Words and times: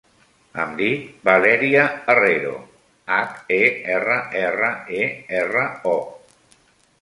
Em 0.61 0.69
dic 0.77 1.01
Valèria 1.27 1.83
Herrero: 2.13 2.53
hac, 3.17 3.37
e, 3.59 3.61
erra, 3.97 4.17
erra, 4.41 4.71
e, 5.03 5.05
erra, 5.43 5.69
o. 5.93 6.65